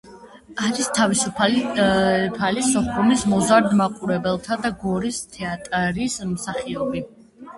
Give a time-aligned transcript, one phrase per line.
[0.67, 7.05] არის თავისუფალი, სოხუმის მოზარდ-მაყურებელთა და გორის თეატრის მსახიობი.